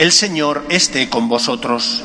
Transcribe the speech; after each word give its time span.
El 0.00 0.12
Señor 0.12 0.64
esté 0.70 1.10
con 1.10 1.28
vosotros. 1.28 2.02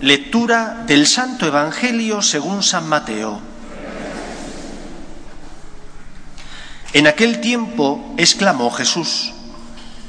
Lectura 0.00 0.84
del 0.86 1.06
Santo 1.06 1.46
Evangelio 1.46 2.22
según 2.22 2.62
San 2.62 2.88
Mateo. 2.88 3.42
En 6.94 7.06
aquel 7.06 7.42
tiempo 7.42 8.14
exclamó 8.16 8.70
Jesús, 8.70 9.34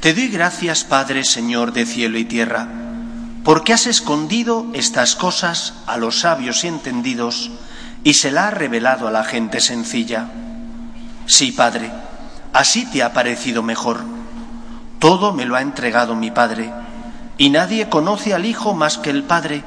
Te 0.00 0.14
doy 0.14 0.28
gracias, 0.28 0.84
Padre, 0.84 1.24
Señor 1.24 1.74
de 1.74 1.84
cielo 1.84 2.16
y 2.16 2.24
tierra, 2.24 2.66
porque 3.44 3.74
has 3.74 3.86
escondido 3.86 4.64
estas 4.72 5.16
cosas 5.16 5.74
a 5.86 5.98
los 5.98 6.20
sabios 6.20 6.64
y 6.64 6.68
entendidos 6.68 7.50
y 8.04 8.14
se 8.14 8.30
la 8.30 8.48
has 8.48 8.54
revelado 8.54 9.06
a 9.06 9.10
la 9.10 9.24
gente 9.24 9.60
sencilla. 9.60 10.28
Sí, 11.26 11.52
Padre, 11.52 11.90
así 12.54 12.86
te 12.86 13.02
ha 13.02 13.12
parecido 13.12 13.62
mejor 13.62 14.14
todo 15.04 15.34
me 15.34 15.44
lo 15.44 15.54
ha 15.54 15.60
entregado 15.60 16.14
mi 16.14 16.30
Padre, 16.30 16.72
y 17.36 17.50
nadie 17.50 17.90
conoce 17.90 18.32
al 18.32 18.46
Hijo 18.46 18.72
más 18.72 18.96
que 18.96 19.10
el 19.10 19.22
Padre, 19.22 19.62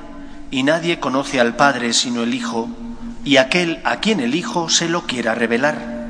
y 0.50 0.64
nadie 0.64 1.00
conoce 1.00 1.40
al 1.40 1.56
Padre 1.56 1.94
sino 1.94 2.24
el 2.24 2.34
Hijo, 2.34 2.68
y 3.24 3.38
aquel 3.38 3.80
a 3.84 3.98
quien 3.98 4.20
el 4.20 4.34
Hijo 4.34 4.68
se 4.68 4.90
lo 4.90 5.04
quiera 5.04 5.36
revelar. 5.36 6.08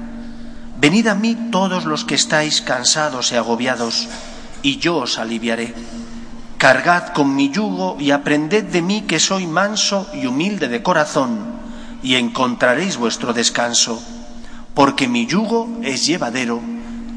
Venid 0.79 1.07
a 1.07 1.15
mí 1.15 1.35
todos 1.51 1.83
los 1.83 2.05
que 2.05 2.15
estáis 2.15 2.61
cansados 2.61 3.33
y 3.33 3.35
agobiados, 3.35 4.07
y 4.61 4.77
yo 4.77 4.95
os 4.95 5.17
aliviaré. 5.19 5.75
Cargad 6.57 7.09
con 7.09 7.35
mi 7.35 7.49
yugo 7.49 7.97
y 7.99 8.11
aprended 8.11 8.63
de 8.63 8.81
mí 8.81 9.01
que 9.01 9.19
soy 9.19 9.45
manso 9.45 10.07
y 10.13 10.25
humilde 10.25 10.69
de 10.69 10.81
corazón, 10.81 11.39
y 12.01 12.15
encontraréis 12.15 12.95
vuestro 12.95 13.33
descanso, 13.33 14.01
porque 14.73 15.09
mi 15.09 15.27
yugo 15.27 15.67
es 15.83 16.05
llevadero 16.05 16.61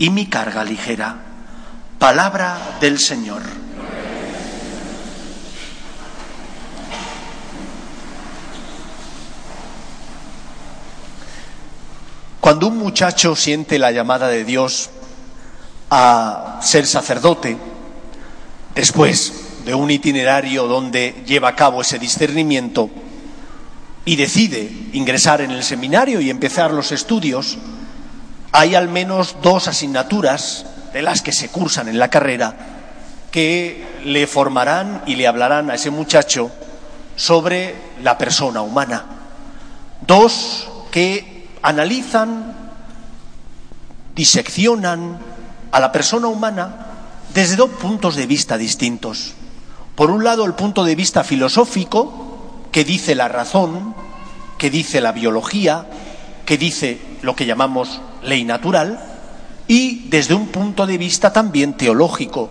y 0.01 0.11
mi 0.11 0.27
carga 0.27 0.65
ligera. 0.65 1.30
Palabra 2.01 2.79
del 2.81 2.99
Señor. 2.99 3.43
Cuando 12.41 12.69
un 12.69 12.79
muchacho 12.79 13.37
siente 13.37 13.79
la 13.79 13.93
llamada 13.93 14.29
de 14.29 14.47
Dios 14.47 14.89
a 15.91 16.59
ser 16.63 16.87
sacerdote, 16.87 17.59
después 18.75 19.35
de 19.67 19.75
un 19.75 19.91
itinerario 19.91 20.67
donde 20.67 21.23
lleva 21.27 21.49
a 21.49 21.55
cabo 21.55 21.83
ese 21.83 21.99
discernimiento 21.99 22.89
y 24.07 24.17
decide 24.17 24.73
ingresar 24.95 25.43
en 25.43 25.51
el 25.51 25.63
seminario 25.63 26.23
y 26.23 26.31
empezar 26.31 26.71
los 26.71 26.93
estudios, 26.93 27.59
hay 28.53 28.75
al 28.75 28.89
menos 28.89 29.37
dos 29.43 29.69
asignaturas 29.69 30.65
de 30.93 31.03
las 31.03 31.23
que 31.23 31.33
se 31.33 31.49
cursan 31.49 31.89
en 31.89 31.99
la 31.99 32.09
carrera, 32.09 32.55
que 33.31 33.87
le 34.05 34.27
formarán 34.27 35.03
y 35.07 35.17
le 35.17 35.27
hablarán 35.27 35.71
a 35.71 35.75
ese 35.75 35.91
muchacho 35.91 36.51
sobre 37.17 37.75
la 38.03 38.19
persona 38.19 38.63
humana. 38.63 39.05
Dos 40.07 40.69
que 40.91 41.49
analizan, 41.63 42.55
diseccionan 44.15 45.19
a 45.71 45.81
la 45.81 45.93
persona 45.93 46.29
humana 46.29 46.87
desde 47.35 47.57
dos 47.57 47.71
puntos 47.71 48.17
de 48.17 48.27
vista 48.27 48.59
distintos. 48.59 49.35
Por 49.95 50.11
un 50.11 50.25
lado, 50.25 50.45
el 50.45 50.55
punto 50.55 50.85
de 50.85 50.97
vista 50.97 51.25
filosófico, 51.25 52.67
que 52.73 52.85
dice 52.85 53.15
la 53.15 53.29
razón, 53.29 53.95
que 54.59 54.71
dice 54.71 55.01
la 55.01 55.13
biología, 55.13 55.87
que 56.47 56.59
dice 56.59 57.01
lo 57.23 57.37
que 57.37 57.47
llamamos 57.47 58.01
ley 58.23 58.45
natural, 58.45 59.10
y 59.71 60.09
desde 60.09 60.35
un 60.35 60.49
punto 60.49 60.85
de 60.85 60.99
vista 60.99 61.33
también 61.33 61.75
teológico, 61.75 62.51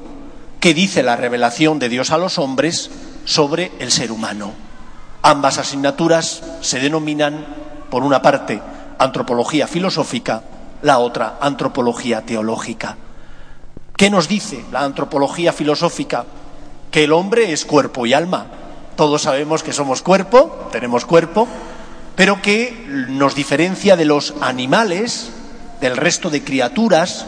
que 0.61 0.73
dice 0.73 1.03
la 1.03 1.17
revelación 1.17 1.77
de 1.77 1.89
Dios 1.89 2.11
a 2.11 2.17
los 2.17 2.39
hombres 2.39 2.89
sobre 3.25 3.73
el 3.79 3.91
ser 3.91 4.13
humano. 4.13 4.53
Ambas 5.21 5.57
asignaturas 5.57 6.41
se 6.61 6.79
denominan, 6.79 7.45
por 7.89 8.03
una 8.03 8.21
parte, 8.21 8.61
antropología 8.99 9.67
filosófica, 9.67 10.43
la 10.81 10.99
otra, 10.99 11.39
antropología 11.41 12.21
teológica. 12.21 12.95
¿Qué 13.97 14.09
nos 14.09 14.29
dice 14.29 14.63
la 14.71 14.85
antropología 14.85 15.51
filosófica? 15.51 16.23
Que 16.89 17.03
el 17.03 17.11
hombre 17.11 17.51
es 17.51 17.65
cuerpo 17.65 18.05
y 18.05 18.13
alma. 18.13 18.45
Todos 18.95 19.23
sabemos 19.23 19.61
que 19.61 19.73
somos 19.73 20.01
cuerpo, 20.01 20.69
tenemos 20.71 21.03
cuerpo, 21.03 21.49
pero 22.15 22.41
que 22.41 22.85
nos 23.09 23.35
diferencia 23.35 23.97
de 23.97 24.05
los 24.05 24.35
animales, 24.39 25.33
del 25.81 25.97
resto 25.97 26.29
de 26.29 26.43
criaturas, 26.43 27.25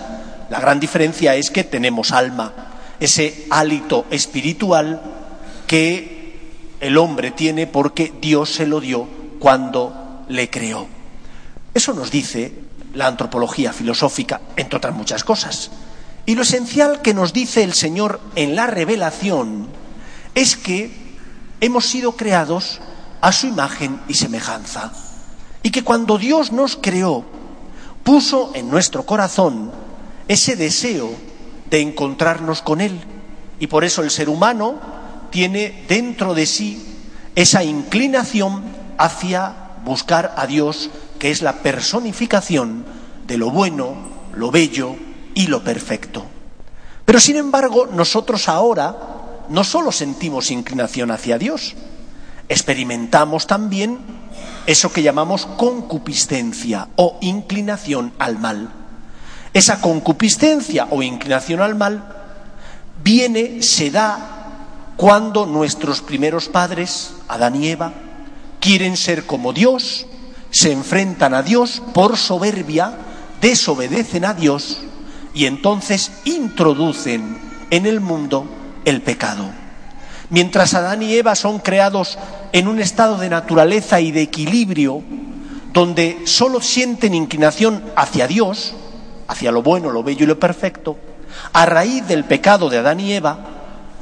la 0.50 0.60
gran 0.60 0.80
diferencia 0.80 1.36
es 1.36 1.52
que 1.52 1.64
tenemos 1.64 2.12
alma, 2.12 2.54
ese 3.00 3.46
hálito 3.50 4.06
espiritual 4.12 5.02
que 5.68 6.76
el 6.82 6.98
hombre 6.98 7.32
tiene 7.32 7.68
porque 7.68 8.12
Dios 8.22 8.54
se 8.54 8.68
lo 8.68 8.82
dio 8.82 9.08
cuando 9.40 10.26
le 10.28 10.50
creó. 10.50 10.88
Eso 11.74 11.94
nos 11.94 12.12
dice 12.12 12.54
la 12.94 13.08
antropología 13.08 13.72
filosófica, 13.72 14.42
entre 14.56 14.78
otras 14.78 14.94
muchas 14.94 15.24
cosas. 15.24 15.72
Y 16.26 16.36
lo 16.36 16.42
esencial 16.42 17.02
que 17.02 17.14
nos 17.14 17.34
dice 17.34 17.64
el 17.64 17.74
Señor 17.74 18.20
en 18.36 18.56
la 18.56 18.68
revelación 18.68 19.68
es 20.36 20.58
que 20.58 20.92
hemos 21.62 21.86
sido 21.86 22.14
creados 22.14 22.80
a 23.22 23.32
su 23.32 23.48
imagen 23.48 24.02
y 24.08 24.16
semejanza. 24.16 24.92
Y 25.64 25.72
que 25.72 25.84
cuando 25.84 26.18
Dios 26.18 26.52
nos 26.52 26.76
creó, 26.76 27.26
puso 28.04 28.52
en 28.56 28.70
nuestro 28.70 29.06
corazón 29.06 29.72
ese 30.28 30.56
deseo 30.56 31.12
de 31.70 31.82
encontrarnos 31.82 32.62
con 32.62 32.82
Él. 32.82 33.00
Y 33.60 33.68
por 33.68 33.84
eso 33.84 34.04
el 34.04 34.12
ser 34.12 34.30
humano 34.30 34.76
tiene 35.30 35.86
dentro 35.88 36.34
de 36.34 36.46
sí 36.46 36.88
esa 37.36 37.64
inclinación 37.64 38.64
hacia 38.98 39.54
buscar 39.84 40.34
a 40.38 40.46
Dios, 40.48 40.90
que 41.20 41.32
es 41.32 41.42
la 41.42 41.54
personificación 41.60 42.86
de 43.26 43.38
lo 43.38 43.50
bueno, 43.50 43.96
lo 44.34 44.52
bello 44.52 44.96
y 45.34 45.48
lo 45.48 45.64
perfecto. 45.64 46.26
Pero 47.06 47.20
sin 47.20 47.38
embargo, 47.38 47.88
nosotros 47.88 48.48
ahora 48.48 48.96
no 49.50 49.64
solo 49.64 49.92
sentimos 49.92 50.52
inclinación 50.52 51.12
hacia 51.12 51.38
Dios, 51.38 51.76
experimentamos 52.48 53.48
también 53.48 54.00
eso 54.66 54.92
que 54.92 55.04
llamamos 55.04 55.46
concupiscencia 55.46 56.88
o 56.96 57.18
inclinación 57.22 58.14
al 58.20 58.40
mal. 58.40 58.70
Esa 59.54 59.82
concupiscencia 59.82 60.88
o 60.92 61.02
inclinación 61.02 61.62
al 61.62 61.76
mal 61.76 62.04
viene, 63.04 63.62
se 63.64 63.92
da 63.92 64.42
cuando 64.96 65.46
nuestros 65.46 66.02
primeros 66.02 66.48
padres, 66.48 67.14
Adán 67.28 67.56
y 67.62 67.70
Eva, 67.70 67.94
quieren 68.60 68.96
ser 68.96 69.26
como 69.26 69.52
Dios, 69.52 70.06
se 70.52 70.72
enfrentan 70.72 71.34
a 71.34 71.42
Dios 71.42 71.82
por 71.94 72.18
soberbia, 72.18 72.94
desobedecen 73.42 74.26
a 74.26 74.34
Dios 74.34 74.78
y 75.34 75.46
entonces 75.46 76.12
introducen 76.26 77.40
en 77.72 77.86
el 77.86 78.00
mundo 78.00 78.46
el 78.86 79.02
pecado. 79.02 79.50
Mientras 80.30 80.74
Adán 80.74 81.02
y 81.04 81.14
Eva 81.16 81.36
son 81.36 81.60
creados 81.60 82.18
en 82.54 82.68
un 82.68 82.80
estado 82.80 83.18
de 83.18 83.30
naturaleza 83.30 84.00
y 84.02 84.12
de 84.12 84.22
equilibrio, 84.22 85.02
donde 85.74 86.22
solo 86.26 86.62
sienten 86.62 87.14
inclinación 87.14 87.84
hacia 87.96 88.28
Dios, 88.28 88.74
hacia 89.28 89.52
lo 89.52 89.62
bueno, 89.62 89.92
lo 89.92 90.04
bello 90.04 90.24
y 90.24 90.28
lo 90.28 90.40
perfecto, 90.40 90.98
a 91.54 91.66
raíz 91.66 92.08
del 92.08 92.26
pecado 92.26 92.70
de 92.70 92.80
Adán 92.80 93.00
y 93.00 93.14
Eva, 93.14 93.40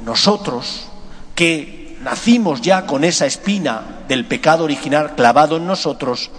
nosotros, 0.04 0.88
que 1.34 1.96
nacimos 2.02 2.60
ya 2.60 2.86
con 2.86 3.04
esa 3.04 3.26
espina 3.26 4.00
del 4.08 4.26
pecado 4.26 4.64
original 4.64 5.14
clavado 5.14 5.56
en 5.56 5.66
nosotros, 5.66 6.30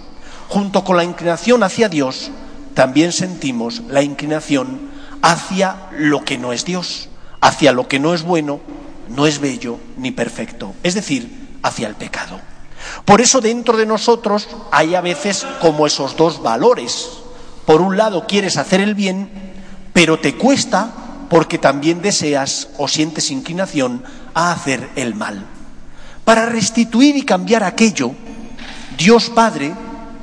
junto 0.48 0.84
con 0.84 0.96
la 0.96 1.04
inclinación 1.04 1.62
hacia 1.62 1.88
Dios, 1.88 2.30
también 2.74 3.12
sentimos 3.12 3.82
la 3.88 4.02
inclinación 4.02 4.90
hacia 5.22 5.88
lo 5.92 6.24
que 6.24 6.36
no 6.36 6.52
es 6.52 6.64
Dios, 6.64 7.08
hacia 7.40 7.72
lo 7.72 7.88
que 7.88 7.98
no 7.98 8.12
es 8.12 8.22
bueno, 8.22 8.60
no 9.08 9.26
es 9.26 9.40
bello 9.40 9.78
ni 9.96 10.10
perfecto, 10.10 10.74
es 10.82 10.94
decir, 10.94 11.41
hacia 11.62 11.88
el 11.88 11.94
pecado. 11.94 12.40
Por 13.04 13.20
eso 13.20 13.40
dentro 13.40 13.76
de 13.76 13.86
nosotros 13.86 14.48
hay 14.70 14.94
a 14.94 15.00
veces 15.00 15.46
como 15.60 15.86
esos 15.86 16.16
dos 16.16 16.42
valores. 16.42 17.08
Por 17.66 17.80
un 17.80 17.96
lado 17.96 18.26
quieres 18.26 18.56
hacer 18.56 18.80
el 18.80 18.94
bien, 18.94 19.30
pero 19.92 20.18
te 20.18 20.36
cuesta 20.36 20.92
porque 21.28 21.58
también 21.58 22.02
deseas 22.02 22.68
o 22.78 22.88
sientes 22.88 23.30
inclinación 23.30 24.04
a 24.34 24.52
hacer 24.52 24.90
el 24.96 25.14
mal. 25.14 25.46
Para 26.24 26.46
restituir 26.46 27.16
y 27.16 27.22
cambiar 27.22 27.64
aquello, 27.64 28.12
Dios 28.96 29.30
Padre, 29.30 29.72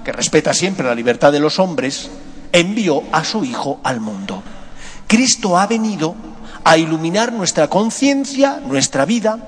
que 0.04 0.12
respeta 0.12 0.54
siempre 0.54 0.88
la 0.88 0.96
libertad 0.96 1.32
de 1.32 1.40
los 1.40 1.60
hombres, 1.60 2.10
envió 2.52 3.04
a 3.12 3.24
su 3.24 3.44
Hijo 3.44 3.80
al 3.84 4.00
mundo. 4.00 4.44
Cristo 5.08 5.58
ha 5.58 5.66
venido 5.68 6.16
a 6.64 6.78
iluminar 6.78 7.34
nuestra 7.34 7.68
conciencia, 7.68 8.62
nuestra 8.66 9.06
vida, 9.06 9.40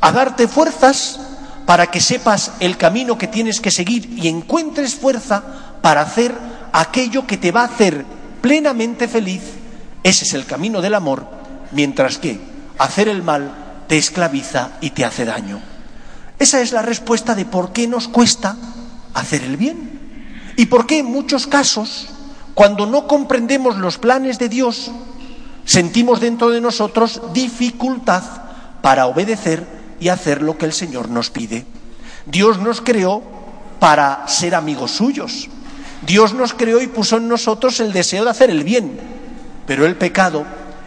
a 0.00 0.12
darte 0.12 0.46
fuerzas 0.46 1.18
para 1.66 1.88
que 1.88 2.00
sepas 2.00 2.52
el 2.60 2.76
camino 2.76 3.18
que 3.18 3.26
tienes 3.26 3.60
que 3.60 3.72
seguir 3.72 4.08
y 4.16 4.28
encuentres 4.28 4.94
fuerza 4.94 5.42
para 5.82 6.00
hacer 6.00 6.32
aquello 6.72 7.26
que 7.26 7.36
te 7.36 7.50
va 7.50 7.62
a 7.62 7.66
hacer 7.66 8.06
plenamente 8.40 9.08
feliz. 9.08 9.42
Ese 10.04 10.24
es 10.24 10.34
el 10.34 10.46
camino 10.46 10.80
del 10.80 10.94
amor, 10.94 11.26
mientras 11.72 12.18
que 12.18 12.38
hacer 12.78 13.08
el 13.08 13.24
mal 13.24 13.84
te 13.88 13.98
esclaviza 13.98 14.70
y 14.80 14.90
te 14.90 15.04
hace 15.04 15.24
daño. 15.24 15.60
Esa 16.38 16.60
es 16.60 16.70
la 16.70 16.82
respuesta 16.82 17.34
de 17.34 17.44
por 17.44 17.72
qué 17.72 17.88
nos 17.88 18.06
cuesta 18.06 18.56
hacer 19.14 19.42
el 19.42 19.56
bien 19.56 20.54
y 20.56 20.66
por 20.66 20.86
qué 20.86 21.00
en 21.00 21.06
muchos 21.06 21.48
casos, 21.48 22.08
cuando 22.54 22.86
no 22.86 23.08
comprendemos 23.08 23.76
los 23.76 23.98
planes 23.98 24.38
de 24.38 24.48
Dios, 24.48 24.92
sentimos 25.64 26.20
dentro 26.20 26.50
de 26.50 26.60
nosotros 26.60 27.20
dificultad 27.32 28.22
para 28.82 29.06
obedecer 29.06 29.75
y 30.00 30.08
hacer 30.08 30.42
lo 30.42 30.58
que 30.58 30.66
el 30.66 30.72
Señor 30.72 31.08
nos 31.08 31.30
pide. 31.30 31.64
Dios 32.26 32.58
nos 32.58 32.80
creó 32.80 33.22
para 33.78 34.26
ser 34.28 34.54
amigos 34.54 34.92
suyos. 34.92 35.48
Dios 36.06 36.34
nos 36.34 36.54
creó 36.54 36.80
y 36.80 36.86
puso 36.86 37.16
en 37.16 37.28
nosotros 37.28 37.80
el 37.80 37.92
deseo 37.92 38.24
de 38.24 38.30
hacer 38.30 38.50
el 38.50 38.64
bien. 38.64 38.98
Pero 39.66 39.86
el 39.86 39.96
pecado 39.96 40.44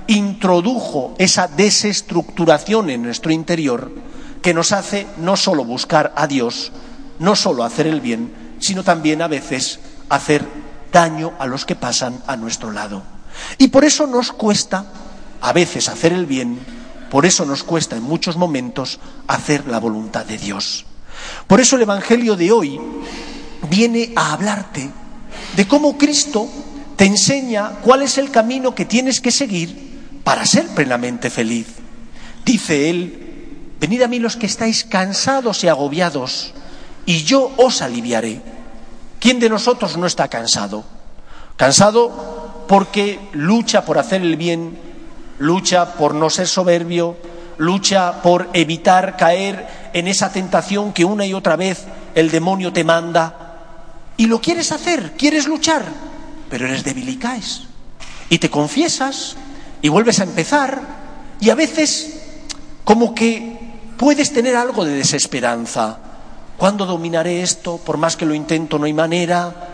introdujo 0.08 1.16
esa 1.18 1.48
desestructuración 1.48 2.90
en 2.90 3.04
nuestro 3.04 3.32
interior 3.32 3.92
que 4.42 4.54
nos 4.54 4.72
hace 4.72 5.06
no 5.18 5.36
solo 5.36 5.66
buscar 5.66 6.14
a 6.16 6.28
Dios, 6.28 6.72
no 7.20 7.36
solo 7.36 7.64
hacer 7.64 7.88
el 7.88 8.02
bien, 8.02 8.56
sino 8.60 8.84
también 8.84 9.22
a 9.22 9.28
veces 9.28 9.80
hacer 10.10 10.46
daño 10.92 11.34
a 11.40 11.46
los 11.46 11.66
que 11.66 11.76
pasan 11.76 12.22
a 12.26 12.36
nuestro 12.36 12.72
lado. 12.72 13.04
Y 13.58 13.68
por 13.68 13.86
eso 13.86 14.08
nos 14.08 14.32
cuesta 14.32 14.86
a 15.42 15.54
veces 15.54 15.90
hacer 15.90 16.14
el 16.14 16.26
bien 16.26 16.60
por 17.10 17.26
eso 17.26 17.46
nos 17.46 17.64
cuesta 17.64 17.96
en 17.96 18.04
muchos 18.04 18.38
momentos 18.38 19.00
hacer 19.28 19.68
la 19.68 19.80
voluntad 19.80 20.26
de 20.26 20.38
Dios. 20.38 20.86
Por 21.48 21.60
eso 21.60 21.76
el 21.76 21.84
Evangelio 21.84 22.36
de 22.36 22.52
hoy 22.52 22.80
viene 23.70 24.14
a 24.16 24.34
hablarte 24.34 24.90
de 25.56 25.68
cómo 25.68 25.98
Cristo 25.98 26.48
te 26.96 27.06
enseña 27.06 27.80
cuál 27.82 28.02
es 28.02 28.18
el 28.18 28.32
camino 28.32 28.76
que 28.76 28.86
tienes 28.86 29.22
que 29.22 29.32
seguir 29.32 30.20
para 30.24 30.46
ser 30.46 30.68
plenamente 30.68 31.30
feliz. 31.30 31.68
Dice 32.46 32.90
él, 32.90 33.74
venid 33.80 34.02
a 34.02 34.08
mí 34.08 34.20
los 34.20 34.36
que 34.36 34.46
estáis 34.46 34.84
cansados 34.84 35.64
y 35.64 35.68
agobiados, 35.68 36.54
y 37.06 37.24
yo 37.24 37.52
os 37.58 37.82
aliviaré. 37.82 38.42
¿Quién 39.20 39.40
de 39.40 39.50
nosotros 39.50 39.98
no 39.98 40.06
está 40.06 40.28
cansado? 40.28 40.84
Cansado 41.58 42.66
porque 42.68 43.20
lucha 43.34 43.84
por 43.84 43.98
hacer 43.98 44.22
el 44.22 44.36
bien, 44.36 44.78
lucha 45.40 45.94
por 45.96 46.14
no 46.14 46.30
ser 46.30 46.48
soberbio, 46.48 47.18
lucha 47.58 48.22
por 48.22 48.50
evitar 48.54 49.18
caer 49.18 49.90
en 49.94 50.08
esa 50.08 50.32
tentación 50.32 50.94
que 50.94 51.06
una 51.06 51.26
y 51.26 51.34
otra 51.34 51.56
vez 51.56 51.86
el 52.16 52.30
demonio 52.30 52.72
te 52.72 52.84
manda. 52.84 54.14
Y 54.18 54.28
lo 54.28 54.40
quieres 54.40 54.72
hacer, 54.72 55.14
quieres 55.18 55.48
luchar, 55.48 55.84
pero 56.50 56.68
eres 56.68 56.84
débil 56.84 57.10
y 57.10 57.18
caes. 57.18 57.64
Y 58.30 58.38
te 58.38 58.50
confiesas 58.50 59.36
y 59.82 59.90
vuelves 59.90 60.20
a 60.20 60.24
empezar 60.24 60.82
y 61.40 61.50
a 61.50 61.56
veces 61.56 62.20
como 62.84 63.16
que 63.16 63.58
puedes 63.98 64.32
tener 64.34 64.56
algo 64.56 64.86
de 64.86 64.94
desesperanza. 64.94 66.00
¿Cuándo 66.58 66.86
dominaré 66.86 67.42
esto? 67.42 67.78
Por 67.78 67.98
más 67.98 68.18
que 68.18 68.26
lo 68.26 68.34
intento, 68.34 68.78
no 68.78 68.86
hay 68.86 68.94
manera. 68.94 69.70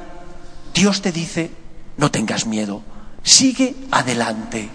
Dios 0.73 1.01
te 1.01 1.11
dice, 1.11 1.49
no 1.97 2.11
tengas 2.11 2.45
miedo, 2.45 2.83
sigue 3.23 3.75
adelante. 3.91 4.69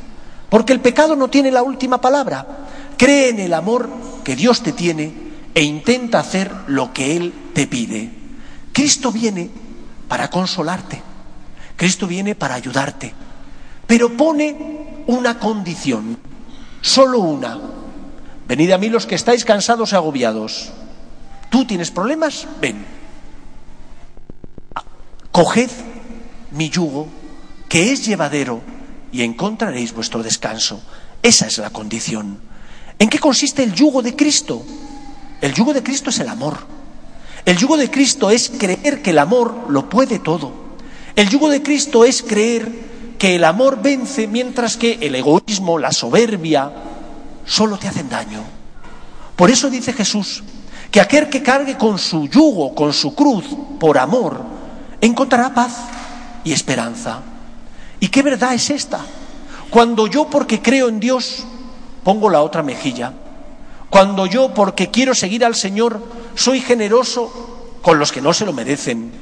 Porque 0.51 0.73
el 0.73 0.81
pecado 0.81 1.15
no 1.17 1.29
tiene 1.29 1.53
la 1.53 1.63
última 1.63 2.01
palabra. 2.01 2.67
Cree 2.99 3.31
en 3.31 3.39
el 3.39 3.55
amor 3.55 3.89
que 4.25 4.37
Dios 4.37 4.63
te 4.63 4.73
tiene 4.73 5.31
e 5.55 5.63
intenta 5.63 6.19
hacer 6.19 6.51
lo 6.67 6.93
que 6.93 7.17
Él 7.17 7.33
te 7.55 7.69
pide. 7.69 8.11
Cristo 8.73 9.13
viene 9.13 9.49
para 10.09 10.29
consolarte. 10.29 11.01
Cristo 11.77 12.09
viene 12.09 12.35
para 12.35 12.57
ayudarte. 12.57 13.15
Pero 13.87 14.17
pone 14.17 15.03
una 15.07 15.39
condición, 15.39 16.19
solo 16.81 17.21
una. 17.21 17.59
Venid 18.47 18.73
a 18.73 18.79
mí 18.79 18.89
los 18.89 19.07
que 19.07 19.15
estáis 19.15 19.45
cansados 19.45 19.93
y 19.93 19.97
agobiados. 19.97 20.73
¿Tú 21.49 21.65
tienes 21.65 21.93
problemas? 21.93 22.47
Ven. 22.61 22.85
Coged 25.31 25.71
mi 26.51 26.69
yugo, 26.71 27.07
que 27.69 27.93
es 27.93 28.05
llevadero 28.05 28.61
y 29.13 29.23
encontraréis 29.23 29.93
vuestro 29.93 30.23
descanso. 30.23 30.81
Esa 31.23 31.47
es 31.47 31.59
la 31.59 31.71
condición. 31.71 32.39
¿En 32.99 33.09
qué 33.09 33.19
consiste 33.19 33.63
el 33.63 33.75
yugo 33.75 34.03
de 34.03 34.15
Cristo? 34.15 34.63
El 35.41 35.55
yugo 35.55 35.73
de 35.73 35.83
Cristo 35.83 36.11
es 36.11 36.19
el 36.19 36.29
amor. 36.29 36.59
El 37.45 37.57
yugo 37.57 37.77
de 37.77 37.91
Cristo 37.91 38.31
es 38.31 38.51
creer 38.51 39.03
que 39.03 39.11
el 39.11 39.19
amor 39.19 39.67
lo 39.69 39.89
puede 39.89 40.19
todo. 40.19 40.53
El 41.17 41.29
yugo 41.29 41.49
de 41.49 41.63
Cristo 41.63 42.05
es 42.05 42.23
creer 42.23 42.71
que 43.19 43.37
el 43.37 43.45
amor 43.45 43.81
vence 43.83 44.27
mientras 44.27 44.77
que 44.77 44.99
el 45.01 45.15
egoísmo, 45.15 45.79
la 45.79 45.93
soberbia, 45.93 46.71
solo 47.45 47.79
te 47.79 47.89
hacen 47.89 48.09
daño. 48.09 48.43
Por 49.37 49.51
eso 49.51 49.71
dice 49.71 49.93
Jesús 49.93 50.43
que 50.91 51.01
aquel 51.01 51.29
que 51.29 51.43
cargue 51.43 51.77
con 51.77 51.99
su 51.99 52.27
yugo, 52.29 52.75
con 52.75 52.93
su 52.93 53.15
cruz, 53.15 53.45
por 53.79 53.97
amor, 53.97 54.43
encontrará 55.01 55.55
paz 55.55 55.77
y 56.45 56.53
esperanza. 56.53 57.21
¿Y 58.01 58.09
qué 58.09 58.23
verdad 58.23 58.55
es 58.55 58.71
esta? 58.71 59.01
Cuando 59.69 60.07
yo 60.07 60.29
porque 60.29 60.61
creo 60.61 60.89
en 60.89 60.99
Dios 60.99 61.45
pongo 62.03 62.31
la 62.31 62.43
otra 62.43 62.63
mejilla, 62.63 63.13
cuando 63.91 64.27
yo 64.27 64.55
porque 64.55 64.91
quiero 64.91 65.15
seguir 65.15 65.45
al 65.45 65.55
Señor 65.55 66.03
soy 66.35 66.61
generoso 66.61 67.79
con 67.83 67.99
los 67.99 68.11
que 68.11 68.23
no 68.23 68.33
se 68.33 68.47
lo 68.47 68.53
merecen, 68.53 69.13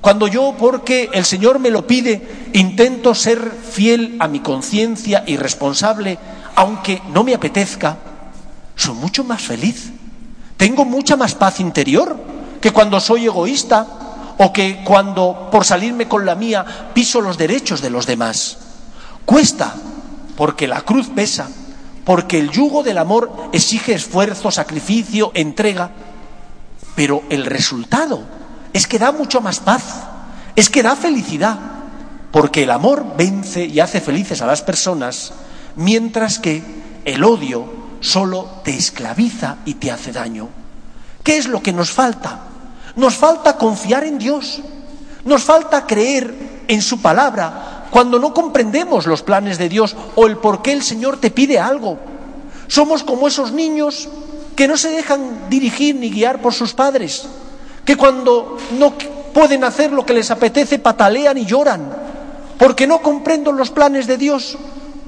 cuando 0.00 0.26
yo 0.28 0.54
porque 0.58 1.10
el 1.12 1.24
Señor 1.24 1.58
me 1.58 1.70
lo 1.70 1.86
pide 1.86 2.50
intento 2.52 3.14
ser 3.14 3.50
fiel 3.50 4.16
a 4.18 4.28
mi 4.28 4.40
conciencia 4.40 5.24
y 5.26 5.36
responsable, 5.36 6.18
aunque 6.54 7.02
no 7.12 7.24
me 7.24 7.34
apetezca, 7.34 7.98
soy 8.74 8.94
mucho 8.94 9.24
más 9.24 9.42
feliz. 9.42 9.90
Tengo 10.56 10.84
mucha 10.84 11.16
más 11.16 11.34
paz 11.34 11.60
interior 11.60 12.16
que 12.60 12.72
cuando 12.72 13.00
soy 13.00 13.26
egoísta 13.26 14.01
o 14.42 14.52
que 14.52 14.82
cuando 14.82 15.48
por 15.52 15.64
salirme 15.64 16.08
con 16.08 16.26
la 16.26 16.34
mía 16.34 16.90
piso 16.92 17.20
los 17.20 17.38
derechos 17.38 17.80
de 17.80 17.90
los 17.90 18.06
demás. 18.06 18.58
Cuesta, 19.24 19.72
porque 20.36 20.66
la 20.66 20.80
cruz 20.80 21.10
pesa, 21.14 21.48
porque 22.04 22.40
el 22.40 22.50
yugo 22.50 22.82
del 22.82 22.98
amor 22.98 23.30
exige 23.52 23.94
esfuerzo, 23.94 24.50
sacrificio, 24.50 25.30
entrega, 25.34 25.92
pero 26.96 27.22
el 27.30 27.46
resultado 27.46 28.24
es 28.72 28.88
que 28.88 28.98
da 28.98 29.12
mucho 29.12 29.40
más 29.40 29.60
paz, 29.60 30.02
es 30.56 30.68
que 30.68 30.82
da 30.82 30.96
felicidad, 30.96 31.56
porque 32.32 32.64
el 32.64 32.72
amor 32.72 33.14
vence 33.16 33.64
y 33.66 33.78
hace 33.78 34.00
felices 34.00 34.42
a 34.42 34.46
las 34.46 34.62
personas, 34.62 35.34
mientras 35.76 36.40
que 36.40 36.64
el 37.04 37.22
odio 37.22 37.64
solo 38.00 38.60
te 38.64 38.74
esclaviza 38.76 39.58
y 39.66 39.74
te 39.74 39.92
hace 39.92 40.10
daño. 40.10 40.48
¿Qué 41.22 41.38
es 41.38 41.46
lo 41.46 41.62
que 41.62 41.72
nos 41.72 41.92
falta? 41.92 42.51
Nos 42.96 43.14
falta 43.16 43.56
confiar 43.56 44.04
en 44.04 44.18
Dios, 44.18 44.60
nos 45.24 45.42
falta 45.42 45.86
creer 45.86 46.64
en 46.68 46.82
su 46.82 47.00
palabra 47.00 47.86
cuando 47.90 48.18
no 48.18 48.32
comprendemos 48.32 49.06
los 49.06 49.22
planes 49.22 49.58
de 49.58 49.68
Dios 49.68 49.94
o 50.14 50.26
el 50.26 50.38
por 50.38 50.62
qué 50.62 50.72
el 50.72 50.82
Señor 50.82 51.18
te 51.18 51.30
pide 51.30 51.58
algo. 51.58 51.98
Somos 52.66 53.02
como 53.02 53.28
esos 53.28 53.52
niños 53.52 54.08
que 54.56 54.66
no 54.66 54.76
se 54.76 54.90
dejan 54.90 55.50
dirigir 55.50 55.94
ni 55.94 56.10
guiar 56.10 56.40
por 56.40 56.54
sus 56.54 56.72
padres, 56.72 57.26
que 57.84 57.96
cuando 57.96 58.58
no 58.78 58.94
pueden 59.34 59.64
hacer 59.64 59.92
lo 59.92 60.06
que 60.06 60.14
les 60.14 60.30
apetece 60.30 60.78
patalean 60.78 61.38
y 61.38 61.44
lloran, 61.44 61.90
porque 62.58 62.86
no 62.86 63.02
comprendo 63.02 63.52
los 63.52 63.70
planes 63.70 64.06
de 64.06 64.16
Dios, 64.16 64.56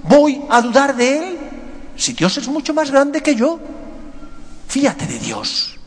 voy 0.03 0.43
a 0.51 0.61
dudar 0.61 0.97
de 0.97 1.19
Él. 1.19 1.39
si 1.97 2.13
Dios 2.13 2.37
es 2.37 2.49
mucho 2.49 2.75
más 2.75 2.91
grande 2.91 3.23
que 3.23 3.35
yo, 3.35 3.61
fíate 4.67 5.07
de 5.07 5.19
Dios, 5.19 5.79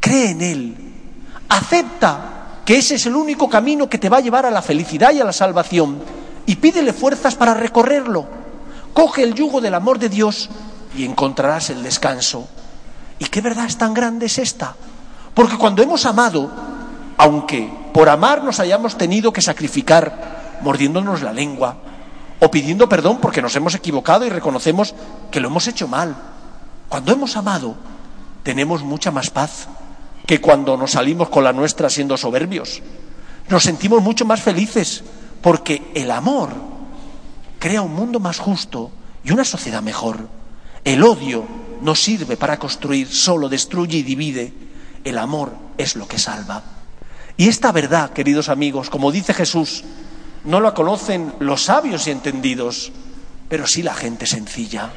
cree 0.00 0.30
en 0.30 0.42
Él, 0.42 0.76
acepta 1.56 2.62
que 2.64 2.78
ese 2.78 2.94
es 2.94 3.06
el 3.06 3.16
único 3.16 3.48
camino 3.48 3.88
que 3.88 3.98
te 3.98 4.08
va 4.08 4.18
a 4.18 4.20
llevar 4.20 4.46
a 4.46 4.50
la 4.50 4.62
felicidad 4.62 5.12
y 5.12 5.20
a 5.20 5.24
la 5.24 5.32
salvación 5.32 6.02
y 6.46 6.56
pídele 6.56 6.92
fuerzas 6.92 7.34
para 7.34 7.54
recorrerlo. 7.54 8.26
Coge 8.94 9.22
el 9.22 9.34
yugo 9.34 9.60
del 9.60 9.74
amor 9.74 9.98
de 9.98 10.08
Dios 10.08 10.48
y 10.96 11.04
encontrarás 11.04 11.70
el 11.70 11.82
descanso. 11.82 12.46
¿Y 13.18 13.26
qué 13.26 13.40
verdad 13.40 13.66
es 13.66 13.76
tan 13.76 13.94
grande 13.94 14.26
es 14.26 14.38
esta? 14.38 14.74
Porque 15.34 15.56
cuando 15.56 15.82
hemos 15.82 16.06
amado, 16.06 16.50
aunque 17.16 17.70
por 17.92 18.08
amar 18.08 18.42
nos 18.42 18.60
hayamos 18.60 18.96
tenido 18.96 19.32
que 19.32 19.42
sacrificar 19.42 20.58
mordiéndonos 20.62 21.22
la 21.22 21.32
lengua 21.32 21.76
o 22.40 22.50
pidiendo 22.50 22.88
perdón 22.88 23.18
porque 23.20 23.42
nos 23.42 23.54
hemos 23.56 23.74
equivocado 23.74 24.24
y 24.24 24.30
reconocemos 24.30 24.94
que 25.30 25.40
lo 25.40 25.48
hemos 25.48 25.66
hecho 25.68 25.88
mal, 25.88 26.16
cuando 26.88 27.12
hemos 27.12 27.36
amado 27.36 27.74
tenemos 28.42 28.82
mucha 28.82 29.10
más 29.10 29.30
paz 29.30 29.68
que 30.32 30.40
cuando 30.40 30.78
nos 30.78 30.92
salimos 30.92 31.28
con 31.28 31.44
la 31.44 31.52
nuestra 31.52 31.90
siendo 31.90 32.16
soberbios. 32.16 32.80
Nos 33.50 33.64
sentimos 33.64 34.02
mucho 34.02 34.24
más 34.24 34.40
felices 34.40 35.04
porque 35.42 35.92
el 35.94 36.10
amor 36.10 36.48
crea 37.58 37.82
un 37.82 37.94
mundo 37.94 38.18
más 38.18 38.38
justo 38.38 38.90
y 39.22 39.30
una 39.30 39.44
sociedad 39.44 39.82
mejor. 39.82 40.26
El 40.84 41.02
odio 41.02 41.44
no 41.82 41.94
sirve 41.94 42.38
para 42.38 42.58
construir, 42.58 43.08
solo 43.08 43.50
destruye 43.50 43.98
y 43.98 44.02
divide. 44.02 44.54
El 45.04 45.18
amor 45.18 45.52
es 45.76 45.96
lo 45.96 46.08
que 46.08 46.18
salva. 46.18 46.62
Y 47.36 47.48
esta 47.48 47.70
verdad, 47.70 48.14
queridos 48.14 48.48
amigos, 48.48 48.88
como 48.88 49.12
dice 49.12 49.34
Jesús, 49.34 49.84
no 50.44 50.60
la 50.62 50.72
conocen 50.72 51.34
los 51.40 51.64
sabios 51.64 52.06
y 52.06 52.10
entendidos, 52.10 52.90
pero 53.50 53.66
sí 53.66 53.82
la 53.82 53.92
gente 53.92 54.24
sencilla. 54.24 54.92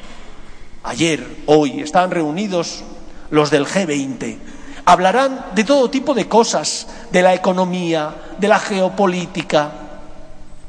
Ayer, 0.83 1.27
hoy, 1.45 1.81
estaban 1.81 2.11
reunidos 2.11 2.85
los 3.31 3.51
del 3.51 3.65
G20. 3.65 4.54
Hablarán 4.85 5.47
de 5.55 5.63
todo 5.63 5.89
tipo 5.89 6.13
de 6.13 6.27
cosas, 6.27 6.87
de 7.11 7.21
la 7.21 7.33
economía, 7.33 8.13
de 8.37 8.47
la 8.47 8.59
geopolítica. 8.59 9.71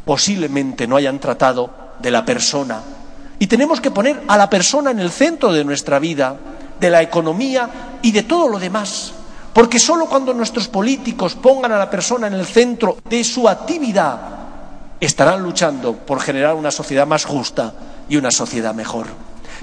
Posiblemente 0.04 0.86
no 0.86 0.96
hayan 0.96 1.18
tratado 1.18 1.70
de 1.98 2.10
la 2.10 2.24
persona. 2.24 2.80
Y 3.38 3.46
tenemos 3.46 3.80
que 3.80 3.90
poner 3.90 4.22
a 4.26 4.38
la 4.38 4.48
persona 4.48 4.90
en 4.90 5.00
el 5.00 5.10
centro 5.10 5.52
de 5.52 5.64
nuestra 5.64 5.98
vida, 5.98 6.36
de 6.80 6.90
la 6.90 7.02
economía 7.02 7.98
y 8.00 8.12
de 8.12 8.22
todo 8.22 8.48
lo 8.48 8.58
demás. 8.58 9.12
Porque 9.52 9.78
solo 9.78 10.06
cuando 10.06 10.32
nuestros 10.32 10.68
políticos 10.68 11.34
pongan 11.34 11.72
a 11.72 11.78
la 11.78 11.90
persona 11.90 12.26
en 12.26 12.34
el 12.34 12.46
centro 12.46 12.98
de 13.08 13.24
su 13.24 13.48
actividad, 13.48 14.20
estarán 15.00 15.42
luchando 15.42 15.94
por 15.94 16.20
generar 16.20 16.54
una 16.54 16.70
sociedad 16.70 17.06
más 17.06 17.24
justa 17.24 17.74
y 18.08 18.16
una 18.16 18.30
sociedad 18.30 18.74
mejor. 18.74 19.06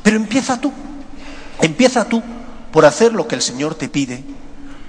Pero 0.03 0.17
empieza 0.17 0.59
tú, 0.59 0.71
empieza 1.61 2.05
tú 2.05 2.21
por 2.71 2.85
hacer 2.85 3.13
lo 3.13 3.27
que 3.27 3.35
el 3.35 3.41
Señor 3.41 3.75
te 3.75 3.89
pide, 3.89 4.23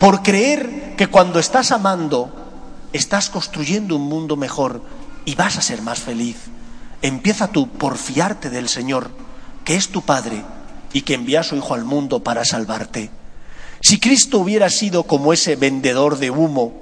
por 0.04 0.22
creer 0.22 0.96
que 0.98 1.06
cuando 1.06 1.38
estás 1.38 1.72
amando, 1.72 2.30
estás 2.92 3.30
construyendo 3.30 3.96
un 3.96 4.02
mundo 4.02 4.36
mejor 4.36 4.82
y 5.24 5.34
vas 5.34 5.56
a 5.56 5.62
ser 5.62 5.80
más 5.80 5.98
feliz. 5.98 6.36
Empieza 7.00 7.48
tú 7.48 7.70
por 7.70 7.96
fiarte 7.96 8.50
del 8.50 8.68
Señor, 8.68 9.12
que 9.64 9.76
es 9.76 9.88
tu 9.88 10.02
Padre 10.02 10.42
y 10.92 11.00
que 11.00 11.14
envía 11.14 11.40
a 11.40 11.42
su 11.42 11.56
Hijo 11.56 11.72
al 11.72 11.86
mundo 11.86 12.22
para 12.22 12.44
salvarte. 12.44 13.08
Si 13.80 13.98
Cristo 13.98 14.40
hubiera 14.40 14.68
sido 14.68 15.04
como 15.04 15.32
ese 15.32 15.56
vendedor 15.56 16.18
de 16.18 16.30
humo 16.30 16.74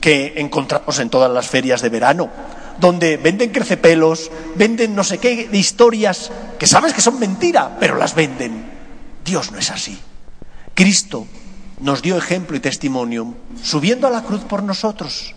que 0.00 0.34
encontramos 0.36 1.00
en 1.00 1.10
todas 1.10 1.32
las 1.32 1.48
ferias 1.48 1.82
de 1.82 1.88
verano, 1.88 2.30
donde 2.78 3.16
venden 3.16 3.50
crecepelos, 3.50 4.30
venden 4.54 4.94
no 4.94 5.02
sé 5.02 5.18
qué 5.18 5.48
de 5.48 5.58
historias 5.58 6.30
que 6.60 6.68
sabes 6.68 6.94
que 6.94 7.00
son 7.00 7.18
mentira, 7.18 7.76
pero 7.80 7.96
las 7.96 8.14
venden. 8.14 8.70
Dios 9.24 9.50
no 9.50 9.58
es 9.58 9.68
así. 9.68 9.98
Cristo 10.74 11.26
nos 11.80 12.02
dio 12.02 12.16
ejemplo 12.16 12.56
y 12.56 12.60
testimonio 12.60 13.34
subiendo 13.62 14.06
a 14.06 14.10
la 14.10 14.22
cruz 14.22 14.42
por 14.42 14.62
nosotros. 14.62 15.34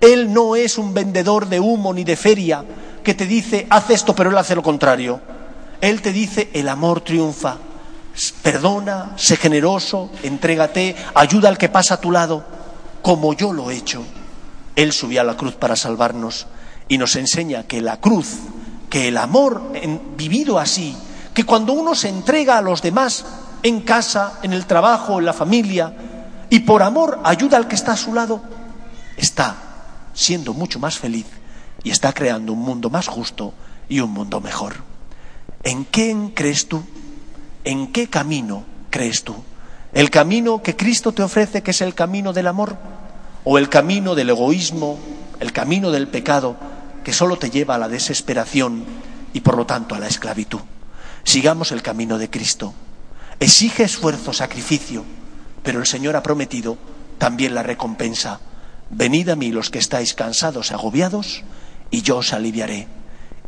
Él 0.00 0.32
no 0.32 0.54
es 0.54 0.78
un 0.78 0.94
vendedor 0.94 1.48
de 1.48 1.60
humo 1.60 1.92
ni 1.92 2.04
de 2.04 2.16
feria 2.16 2.64
que 3.02 3.14
te 3.14 3.26
dice, 3.26 3.66
haz 3.70 3.90
esto, 3.90 4.14
pero 4.14 4.30
él 4.30 4.38
hace 4.38 4.54
lo 4.54 4.62
contrario. 4.62 5.20
Él 5.80 6.02
te 6.02 6.12
dice, 6.12 6.50
el 6.52 6.68
amor 6.68 7.00
triunfa 7.00 7.58
perdona, 8.42 9.12
sé 9.16 9.36
generoso, 9.36 10.10
entrégate, 10.22 10.96
ayuda 11.14 11.48
al 11.48 11.58
que 11.58 11.68
pasa 11.68 11.94
a 11.94 12.00
tu 12.00 12.10
lado, 12.10 12.44
como 13.02 13.34
yo 13.34 13.52
lo 13.52 13.70
he 13.70 13.76
hecho. 13.76 14.02
Él 14.74 14.92
subió 14.92 15.20
a 15.20 15.24
la 15.24 15.36
cruz 15.36 15.54
para 15.54 15.76
salvarnos 15.76 16.46
y 16.88 16.98
nos 16.98 17.16
enseña 17.16 17.64
que 17.64 17.80
la 17.80 18.00
cruz, 18.00 18.38
que 18.90 19.08
el 19.08 19.16
amor 19.16 19.72
vivido 20.16 20.58
así, 20.58 20.96
que 21.34 21.44
cuando 21.44 21.72
uno 21.72 21.94
se 21.94 22.08
entrega 22.08 22.58
a 22.58 22.62
los 22.62 22.82
demás 22.82 23.24
en 23.62 23.80
casa, 23.80 24.38
en 24.42 24.52
el 24.52 24.66
trabajo, 24.66 25.18
en 25.18 25.24
la 25.24 25.32
familia, 25.32 25.94
y 26.50 26.60
por 26.60 26.82
amor 26.82 27.20
ayuda 27.24 27.56
al 27.56 27.68
que 27.68 27.74
está 27.74 27.92
a 27.92 27.96
su 27.96 28.14
lado, 28.14 28.40
está 29.16 29.56
siendo 30.14 30.54
mucho 30.54 30.78
más 30.78 30.98
feliz 30.98 31.26
y 31.82 31.90
está 31.90 32.12
creando 32.12 32.52
un 32.52 32.60
mundo 32.60 32.90
más 32.90 33.06
justo 33.06 33.52
y 33.88 34.00
un 34.00 34.10
mundo 34.10 34.40
mejor. 34.40 34.76
¿En 35.62 35.84
quién 35.84 36.30
crees 36.30 36.68
tú? 36.68 36.82
¿En 37.64 37.92
qué 37.92 38.08
camino 38.08 38.64
crees 38.90 39.24
tú? 39.24 39.34
¿El 39.92 40.10
camino 40.10 40.62
que 40.62 40.76
Cristo 40.76 41.12
te 41.12 41.22
ofrece, 41.22 41.62
que 41.62 41.70
es 41.72 41.80
el 41.80 41.94
camino 41.94 42.32
del 42.32 42.46
amor? 42.46 42.76
¿O 43.44 43.58
el 43.58 43.68
camino 43.68 44.14
del 44.14 44.30
egoísmo, 44.30 44.98
el 45.40 45.52
camino 45.52 45.90
del 45.90 46.08
pecado, 46.08 46.56
que 47.04 47.12
solo 47.12 47.38
te 47.38 47.50
lleva 47.50 47.76
a 47.76 47.78
la 47.78 47.88
desesperación 47.88 48.84
y 49.32 49.40
por 49.40 49.56
lo 49.56 49.66
tanto 49.66 49.94
a 49.94 49.98
la 49.98 50.06
esclavitud? 50.08 50.60
Sigamos 51.24 51.72
el 51.72 51.82
camino 51.82 52.18
de 52.18 52.30
Cristo. 52.30 52.74
Exige 53.40 53.84
esfuerzo, 53.84 54.32
sacrificio, 54.32 55.04
pero 55.62 55.80
el 55.80 55.86
Señor 55.86 56.16
ha 56.16 56.22
prometido 56.22 56.78
también 57.18 57.54
la 57.54 57.62
recompensa. 57.62 58.40
Venid 58.90 59.28
a 59.28 59.36
mí 59.36 59.52
los 59.52 59.70
que 59.70 59.78
estáis 59.78 60.14
cansados 60.14 60.72
agobiados, 60.72 61.44
y 61.90 62.02
yo 62.02 62.18
os 62.18 62.32
aliviaré. 62.32 62.88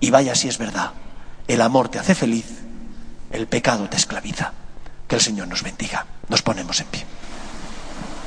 Y 0.00 0.11
vaya 0.11 0.35
si 0.35 0.49
es 0.49 0.59
verdad, 0.59 0.92
el 1.49 1.61
amor 1.61 1.88
te 1.88 1.99
hace 1.99 2.14
feliz 2.14 2.61
el 3.30 3.47
pecado 3.47 3.88
te 3.88 3.97
esclaviza. 3.97 4.52
Que 5.06 5.16
el 5.16 5.20
Señor 5.20 5.49
nos 5.49 5.62
bendiga. 5.62 6.06
Nos 6.28 6.42
ponemos 6.42 6.80
en 6.80 6.87
pie. 6.87 7.04